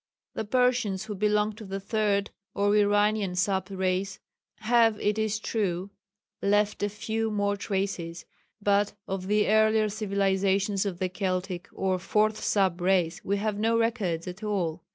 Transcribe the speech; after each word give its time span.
The 0.33 0.45
Persians 0.45 1.05
who 1.05 1.13
belonged 1.13 1.57
to 1.57 1.63
the 1.63 1.77
3rd 1.79 2.29
or 2.55 2.75
Iranian 2.75 3.35
sub 3.35 3.69
race 3.69 4.17
have 4.61 4.99
it 4.99 5.19
is 5.19 5.37
true, 5.37 5.91
left 6.41 6.81
a 6.81 6.89
few 6.89 7.29
more 7.29 7.55
traces, 7.55 8.25
but 8.59 8.93
of 9.07 9.27
the 9.27 9.47
earlier 9.47 9.89
civilizations 9.89 10.87
of 10.87 10.97
the 10.97 11.07
Keltic 11.07 11.67
or 11.71 11.99
4th 11.99 12.37
sub 12.37 12.81
race 12.81 13.23
we 13.23 13.37
have 13.37 13.59
no 13.59 13.77
records 13.77 14.27
at 14.27 14.41
all. 14.43 14.81